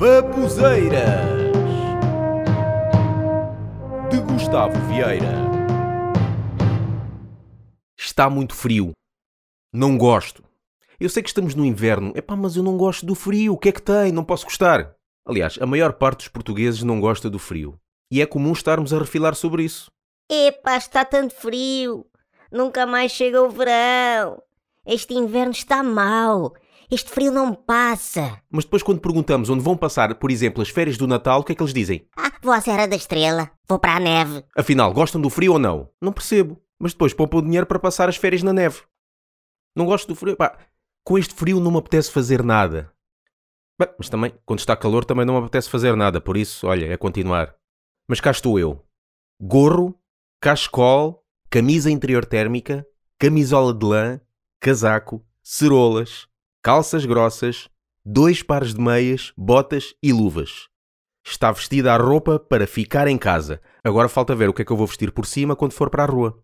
Babuzeiras 0.00 1.26
de 4.10 4.18
Gustavo 4.22 4.72
Vieira. 4.88 5.34
Está 7.98 8.30
muito 8.30 8.54
frio. 8.54 8.92
Não 9.70 9.98
gosto. 9.98 10.42
Eu 10.98 11.10
sei 11.10 11.22
que 11.22 11.28
estamos 11.28 11.54
no 11.54 11.66
inverno. 11.66 12.14
Epá, 12.16 12.34
mas 12.34 12.56
eu 12.56 12.62
não 12.62 12.78
gosto 12.78 13.04
do 13.04 13.14
frio. 13.14 13.52
O 13.52 13.58
que 13.58 13.68
é 13.68 13.72
que 13.72 13.82
tem? 13.82 14.10
Não 14.10 14.24
posso 14.24 14.46
gostar. 14.46 14.94
Aliás, 15.28 15.58
a 15.60 15.66
maior 15.66 15.92
parte 15.92 16.20
dos 16.20 16.28
portugueses 16.28 16.82
não 16.82 16.98
gosta 16.98 17.28
do 17.28 17.38
frio. 17.38 17.78
E 18.10 18.22
é 18.22 18.26
comum 18.26 18.52
estarmos 18.52 18.94
a 18.94 18.98
refilar 18.98 19.34
sobre 19.34 19.64
isso. 19.64 19.90
Epá, 20.30 20.78
está 20.78 21.04
tanto 21.04 21.34
frio. 21.34 22.06
Nunca 22.50 22.86
mais 22.86 23.12
chega 23.12 23.42
o 23.42 23.50
verão. 23.50 24.42
Este 24.86 25.12
inverno 25.12 25.52
está 25.52 25.82
mau. 25.82 26.54
Este 26.90 27.08
frio 27.08 27.30
não 27.30 27.54
passa. 27.54 28.42
Mas 28.50 28.64
depois, 28.64 28.82
quando 28.82 29.00
perguntamos 29.00 29.48
onde 29.48 29.62
vão 29.62 29.76
passar, 29.76 30.12
por 30.16 30.28
exemplo, 30.28 30.60
as 30.60 30.70
férias 30.70 30.96
do 30.98 31.06
Natal, 31.06 31.40
o 31.40 31.44
que 31.44 31.52
é 31.52 31.54
que 31.54 31.62
eles 31.62 31.72
dizem? 31.72 32.04
Ah, 32.16 32.32
vou 32.42 32.52
à 32.52 32.60
Serra 32.60 32.88
da 32.88 32.96
Estrela. 32.96 33.48
Vou 33.68 33.78
para 33.78 33.94
a 33.94 34.00
neve. 34.00 34.44
Afinal, 34.56 34.92
gostam 34.92 35.20
do 35.20 35.30
frio 35.30 35.52
ou 35.52 35.58
não? 35.58 35.88
Não 36.02 36.12
percebo. 36.12 36.60
Mas 36.80 36.92
depois 36.92 37.14
poupam 37.14 37.42
dinheiro 37.42 37.64
para 37.64 37.78
passar 37.78 38.08
as 38.08 38.16
férias 38.16 38.42
na 38.42 38.52
neve. 38.52 38.82
Não 39.76 39.86
gosto 39.86 40.08
do 40.08 40.16
frio. 40.16 40.36
Pá, 40.36 40.58
com 41.04 41.16
este 41.16 41.32
frio 41.32 41.60
não 41.60 41.70
me 41.70 41.78
apetece 41.78 42.10
fazer 42.10 42.42
nada. 42.42 42.92
Bem, 43.78 43.88
mas 43.96 44.08
também, 44.08 44.34
quando 44.44 44.58
está 44.58 44.74
calor, 44.74 45.04
também 45.04 45.24
não 45.24 45.34
me 45.34 45.40
apetece 45.40 45.70
fazer 45.70 45.94
nada. 45.94 46.20
Por 46.20 46.36
isso, 46.36 46.66
olha, 46.66 46.86
é 46.86 46.96
continuar. 46.96 47.54
Mas 48.08 48.20
cá 48.20 48.32
estou 48.32 48.58
eu. 48.58 48.84
Gorro, 49.40 49.94
cachecol, 50.40 51.24
camisa 51.48 51.88
interior 51.88 52.24
térmica, 52.24 52.84
camisola 53.16 53.72
de 53.72 53.86
lã, 53.86 54.20
casaco, 54.58 55.24
cerolas, 55.40 56.26
calças 56.62 57.06
grossas, 57.06 57.70
dois 58.04 58.42
pares 58.42 58.74
de 58.74 58.80
meias, 58.80 59.32
botas 59.36 59.94
e 60.02 60.12
luvas. 60.12 60.68
Está 61.26 61.50
vestida 61.50 61.94
a 61.94 61.96
roupa 61.96 62.38
para 62.38 62.66
ficar 62.66 63.08
em 63.08 63.16
casa. 63.16 63.62
Agora 63.82 64.08
falta 64.08 64.34
ver 64.34 64.48
o 64.48 64.52
que 64.52 64.62
é 64.62 64.64
que 64.64 64.70
eu 64.70 64.76
vou 64.76 64.86
vestir 64.86 65.10
por 65.10 65.24
cima 65.24 65.56
quando 65.56 65.72
for 65.72 65.88
para 65.88 66.04
a 66.04 66.06
rua. 66.06 66.42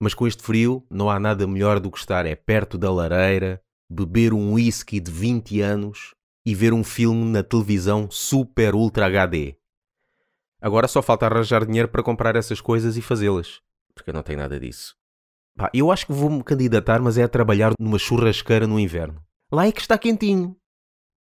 Mas 0.00 0.14
com 0.14 0.26
este 0.26 0.42
frio 0.42 0.84
não 0.90 1.08
há 1.08 1.20
nada 1.20 1.46
melhor 1.46 1.78
do 1.78 1.92
que 1.92 1.98
estar 1.98 2.26
é 2.26 2.34
perto 2.34 2.76
da 2.76 2.92
lareira, 2.92 3.62
beber 3.88 4.32
um 4.32 4.54
whisky 4.54 4.98
de 4.98 5.12
20 5.12 5.60
anos 5.60 6.12
e 6.44 6.56
ver 6.56 6.72
um 6.72 6.82
filme 6.82 7.24
na 7.30 7.44
televisão 7.44 8.10
super 8.10 8.74
ultra 8.74 9.06
HD. 9.06 9.56
Agora 10.60 10.88
só 10.88 11.02
falta 11.02 11.26
arranjar 11.26 11.64
dinheiro 11.64 11.88
para 11.88 12.02
comprar 12.02 12.34
essas 12.34 12.60
coisas 12.60 12.96
e 12.96 13.02
fazê-las, 13.02 13.60
porque 13.94 14.10
eu 14.10 14.14
não 14.14 14.22
tenho 14.24 14.40
nada 14.40 14.58
disso. 14.58 14.96
Eu 15.72 15.92
acho 15.92 16.06
que 16.06 16.12
vou-me 16.12 16.42
candidatar, 16.42 17.00
mas 17.00 17.16
é 17.16 17.22
a 17.22 17.28
trabalhar 17.28 17.72
numa 17.78 17.98
churrasqueira 17.98 18.66
no 18.66 18.80
inverno. 18.80 19.22
Lá 19.54 19.66
é 19.66 19.72
que 19.72 19.82
está 19.82 19.98
quentinho. 19.98 20.56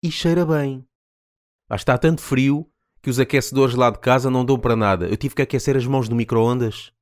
E 0.04 0.10
cheira 0.10 0.44
bem. 0.44 0.84
Lá 1.70 1.76
está 1.76 1.96
tanto 1.96 2.20
frio 2.20 2.70
que 3.00 3.08
os 3.08 3.18
aquecedores 3.18 3.74
lá 3.74 3.88
de 3.88 3.98
casa 3.98 4.30
não 4.30 4.44
dão 4.44 4.58
para 4.58 4.76
nada. 4.76 5.08
Eu 5.08 5.16
tive 5.16 5.34
que 5.34 5.40
aquecer 5.40 5.74
as 5.74 5.86
mãos 5.86 6.06
no 6.06 6.14
micro-ondas. 6.14 6.92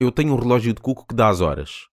Eu 0.00 0.10
tenho 0.10 0.32
um 0.32 0.38
relógio 0.38 0.72
de 0.72 0.80
cuco 0.80 1.06
que 1.06 1.14
dá 1.14 1.28
as 1.28 1.42
horas. 1.42 1.86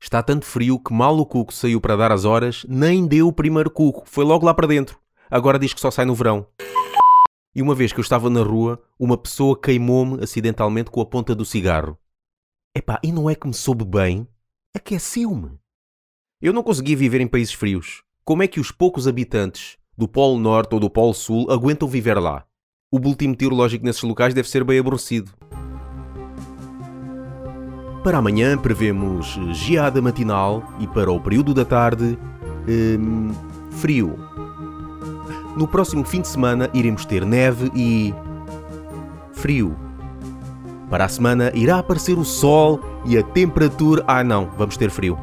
Está 0.00 0.22
tanto 0.22 0.46
frio 0.46 0.78
que 0.78 0.92
mal 0.92 1.18
o 1.18 1.26
cuco 1.26 1.52
saiu 1.52 1.80
para 1.80 1.96
dar 1.96 2.12
as 2.12 2.24
horas, 2.24 2.64
nem 2.68 3.04
deu 3.04 3.26
o 3.26 3.32
primeiro 3.32 3.68
cuco. 3.68 4.04
Foi 4.06 4.24
logo 4.24 4.46
lá 4.46 4.54
para 4.54 4.68
dentro. 4.68 4.96
Agora 5.28 5.58
diz 5.58 5.74
que 5.74 5.80
só 5.80 5.90
sai 5.90 6.04
no 6.04 6.14
verão. 6.14 6.46
E 7.52 7.60
uma 7.60 7.74
vez 7.74 7.92
que 7.92 7.98
eu 7.98 8.02
estava 8.02 8.30
na 8.30 8.44
rua, 8.44 8.80
uma 8.96 9.18
pessoa 9.18 9.60
queimou-me 9.60 10.22
acidentalmente 10.22 10.88
com 10.88 11.00
a 11.00 11.06
ponta 11.06 11.34
do 11.34 11.44
cigarro. 11.44 11.98
Epá, 12.76 13.00
e 13.02 13.10
não 13.10 13.28
é 13.28 13.34
que 13.34 13.48
me 13.48 13.54
soube 13.54 13.84
bem? 13.84 14.28
Aqueceu-me. 14.72 15.58
Eu 16.40 16.52
não 16.52 16.62
conseguia 16.62 16.96
viver 16.96 17.20
em 17.20 17.26
países 17.26 17.52
frios. 17.52 18.04
Como 18.24 18.44
é 18.44 18.46
que 18.46 18.60
os 18.60 18.70
poucos 18.70 19.08
habitantes 19.08 19.76
do 19.98 20.06
Polo 20.06 20.38
Norte 20.38 20.72
ou 20.74 20.80
do 20.80 20.88
Polo 20.88 21.12
Sul 21.12 21.50
aguentam 21.50 21.88
viver 21.88 22.16
lá? 22.20 22.44
O 22.88 23.00
boletim 23.00 23.28
meteorológico 23.28 23.84
nesses 23.84 24.02
locais 24.02 24.32
deve 24.32 24.48
ser 24.48 24.62
bem 24.62 24.78
aborrecido. 24.78 25.32
Para 28.04 28.18
amanhã 28.18 28.56
prevemos 28.56 29.38
geada 29.52 30.00
matinal 30.00 30.62
e 30.78 30.86
para 30.86 31.10
o 31.10 31.20
período 31.20 31.52
da 31.52 31.64
tarde, 31.64 32.16
hum, 32.68 33.30
frio. 33.72 34.16
No 35.56 35.66
próximo 35.66 36.04
fim 36.04 36.20
de 36.20 36.28
semana 36.28 36.70
iremos 36.72 37.04
ter 37.04 37.26
neve 37.26 37.72
e. 37.74 38.14
frio. 39.32 39.76
Para 40.90 41.04
a 41.04 41.08
semana 41.08 41.52
irá 41.54 41.78
aparecer 41.78 42.18
o 42.18 42.24
sol 42.24 42.80
e 43.06 43.16
a 43.16 43.22
temperatura. 43.22 44.04
Ah, 44.08 44.24
não, 44.24 44.50
vamos 44.56 44.76
ter 44.76 44.90
frio. 44.90 45.16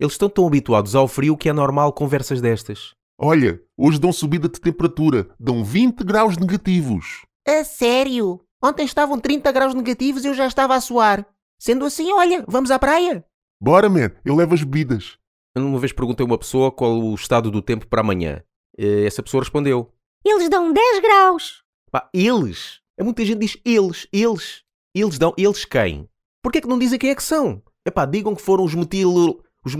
Eles 0.00 0.14
estão 0.14 0.28
tão 0.28 0.44
habituados 0.46 0.96
ao 0.96 1.06
frio 1.06 1.36
que 1.36 1.48
é 1.48 1.52
normal 1.52 1.92
conversas 1.92 2.40
destas. 2.40 2.90
Olha, 3.18 3.62
hoje 3.78 4.00
dão 4.00 4.12
subida 4.12 4.48
de 4.48 4.60
temperatura, 4.60 5.28
dão 5.38 5.62
20 5.64 6.02
graus 6.04 6.36
negativos. 6.36 7.22
A 7.46 7.62
sério? 7.62 8.40
Ontem 8.62 8.84
estavam 8.84 9.18
30 9.18 9.52
graus 9.52 9.74
negativos 9.74 10.24
e 10.24 10.28
eu 10.28 10.34
já 10.34 10.46
estava 10.46 10.74
a 10.74 10.80
suar. 10.80 11.24
Sendo 11.58 11.84
assim, 11.84 12.12
olha, 12.12 12.44
vamos 12.48 12.70
à 12.72 12.78
praia. 12.78 13.24
Bora, 13.62 13.88
man, 13.88 14.10
eu 14.24 14.34
levo 14.34 14.54
as 14.54 14.62
bebidas. 14.64 15.16
Uma 15.56 15.78
vez 15.78 15.92
perguntei 15.92 16.24
a 16.24 16.26
uma 16.26 16.36
pessoa 16.36 16.70
qual 16.72 16.98
o 16.98 17.14
estado 17.14 17.50
do 17.50 17.62
tempo 17.62 17.86
para 17.86 18.00
amanhã. 18.00 18.42
Eh, 18.76 19.06
Essa 19.06 19.22
pessoa 19.22 19.42
respondeu: 19.42 19.90
Eles 20.22 20.50
dão 20.50 20.70
10 20.72 21.00
graus. 21.00 21.62
Pá, 21.90 22.10
eles. 22.12 22.80
É 22.98 23.04
muita 23.04 23.24
gente 23.24 23.38
que 23.38 23.46
diz 23.46 23.56
eles, 23.64 24.06
eles. 24.12 24.65
Eles 24.98 25.18
dão, 25.18 25.34
eles 25.36 25.66
quem? 25.66 26.08
Porquê 26.42 26.56
é 26.56 26.60
que 26.62 26.66
não 26.66 26.78
dizem 26.78 26.98
quem 26.98 27.10
é 27.10 27.14
que 27.14 27.22
são? 27.22 27.62
Epá, 27.84 28.06
digam 28.06 28.34
que 28.34 28.40
foram 28.40 28.64
os 28.64 28.74
metil... 28.74 29.44
Os, 29.62 29.74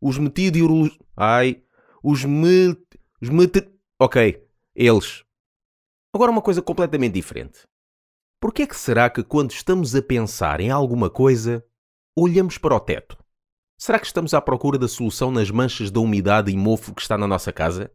os. 0.00 0.98
Ai... 1.14 1.62
Os 2.02 2.24
me... 2.24 2.74
Os 3.20 3.28
mete... 3.28 3.70
Ok, 4.00 4.42
eles. 4.74 5.22
Agora 6.14 6.30
uma 6.30 6.40
coisa 6.40 6.62
completamente 6.62 7.12
diferente. 7.12 7.68
Porquê 8.40 8.62
é 8.62 8.66
que 8.66 8.76
será 8.76 9.10
que 9.10 9.22
quando 9.22 9.50
estamos 9.50 9.94
a 9.94 10.00
pensar 10.00 10.60
em 10.60 10.70
alguma 10.70 11.10
coisa, 11.10 11.62
olhamos 12.16 12.56
para 12.56 12.74
o 12.74 12.80
teto? 12.80 13.18
Será 13.78 13.98
que 13.98 14.06
estamos 14.06 14.32
à 14.32 14.40
procura 14.40 14.78
da 14.78 14.88
solução 14.88 15.30
nas 15.30 15.50
manchas 15.50 15.90
da 15.90 16.00
umidade 16.00 16.50
e 16.50 16.56
mofo 16.56 16.94
que 16.94 17.02
está 17.02 17.18
na 17.18 17.26
nossa 17.26 17.52
casa? 17.52 17.92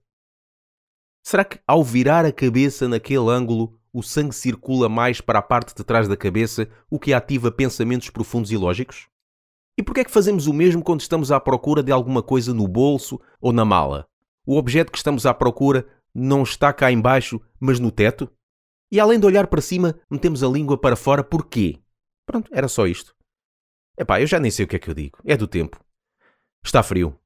Será 1.25 1.44
que 1.44 1.59
ao 1.66 1.84
virar 1.84 2.25
a 2.25 2.31
cabeça 2.31 2.88
naquele 2.88 3.28
ângulo, 3.31 3.80
o 3.93 4.01
sangue 4.01 4.33
circula 4.33 4.89
mais 4.89 5.21
para 5.21 5.37
a 5.37 5.41
parte 5.43 5.75
de 5.75 5.83
trás 5.83 6.07
da 6.07 6.17
cabeça, 6.17 6.67
o 6.89 6.99
que 6.99 7.13
ativa 7.13 7.51
pensamentos 7.51 8.09
profundos 8.09 8.51
e 8.51 8.57
lógicos? 8.57 9.07
E 9.77 9.83
por 9.83 9.93
que 9.93 10.01
é 10.01 10.03
que 10.03 10.11
fazemos 10.11 10.47
o 10.47 10.53
mesmo 10.53 10.83
quando 10.83 11.01
estamos 11.01 11.31
à 11.31 11.39
procura 11.39 11.83
de 11.83 11.91
alguma 11.91 12.23
coisa 12.23 12.53
no 12.53 12.67
bolso 12.67 13.21
ou 13.39 13.53
na 13.53 13.63
mala? 13.63 14.07
O 14.45 14.57
objeto 14.57 14.91
que 14.91 14.97
estamos 14.97 15.25
à 15.25 15.33
procura 15.33 15.87
não 16.13 16.43
está 16.43 16.73
cá 16.73 16.91
embaixo, 16.91 17.39
mas 17.59 17.79
no 17.79 17.91
teto? 17.91 18.29
E 18.91 18.99
além 18.99 19.19
de 19.19 19.25
olhar 19.25 19.47
para 19.47 19.61
cima, 19.61 19.95
metemos 20.09 20.43
a 20.43 20.47
língua 20.47 20.77
para 20.77 20.95
fora 20.95 21.23
porquê? 21.23 21.79
Pronto, 22.25 22.51
era 22.53 22.67
só 22.67 22.87
isto. 22.87 23.15
Epá, 23.97 24.19
eu 24.19 24.27
já 24.27 24.39
nem 24.39 24.51
sei 24.51 24.65
o 24.65 24.67
que 24.67 24.75
é 24.75 24.79
que 24.79 24.89
eu 24.89 24.93
digo. 24.93 25.19
É 25.23 25.37
do 25.37 25.47
tempo. 25.47 25.79
Está 26.63 26.81
frio. 26.81 27.19